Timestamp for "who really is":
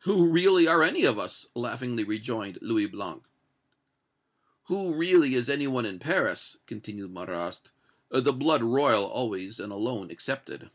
4.64-5.48